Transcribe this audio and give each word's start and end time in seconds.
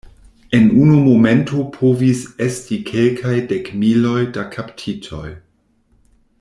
En 0.59 0.63
unu 0.85 0.95
momento 1.07 1.65
povis 1.75 2.23
esti 2.45 2.79
kelkaj 2.89 3.37
dekmiloj 3.53 4.19
da 4.39 4.49
kaptitoj. 4.59 5.27